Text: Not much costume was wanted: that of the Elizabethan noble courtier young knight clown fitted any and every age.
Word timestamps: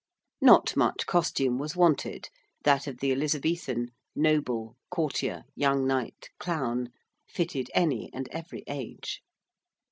Not 0.41 0.75
much 0.75 1.05
costume 1.05 1.59
was 1.59 1.75
wanted: 1.75 2.29
that 2.63 2.87
of 2.87 2.97
the 3.01 3.11
Elizabethan 3.11 3.91
noble 4.15 4.75
courtier 4.89 5.43
young 5.53 5.85
knight 5.85 6.31
clown 6.39 6.89
fitted 7.27 7.69
any 7.75 8.09
and 8.11 8.27
every 8.31 8.63
age. 8.65 9.21